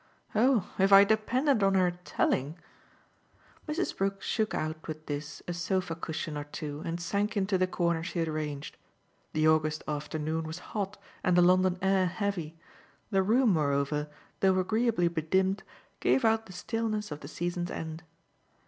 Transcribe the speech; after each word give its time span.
"Oh 0.33 0.67
if 0.79 0.91
I 0.91 1.03
depended 1.03 1.61
on 1.61 1.75
her 1.75 1.91
telling!" 1.91 2.57
Mrs. 3.69 3.95
Brook 3.95 4.19
shook 4.23 4.55
out 4.55 4.87
with 4.87 5.05
this 5.05 5.43
a 5.47 5.53
sofa 5.53 5.93
cushion 5.93 6.35
or 6.35 6.45
two 6.45 6.81
and 6.83 6.99
sank 6.99 7.37
into 7.37 7.55
the 7.55 7.67
corner 7.67 8.01
she 8.01 8.17
had 8.17 8.27
arranged. 8.27 8.77
The 9.33 9.47
August 9.47 9.83
afternoon 9.87 10.45
was 10.45 10.57
hot 10.73 10.97
and 11.23 11.37
the 11.37 11.43
London 11.43 11.77
air 11.83 12.07
heavy; 12.07 12.57
the 13.11 13.21
room 13.21 13.53
moreover, 13.53 14.09
though 14.39 14.57
agreeably 14.57 15.07
bedimmed, 15.07 15.61
gave 15.99 16.25
out 16.25 16.47
the 16.47 16.53
staleness 16.53 17.11
of 17.11 17.19
the 17.19 17.27
season's 17.27 17.69
end. 17.69 18.01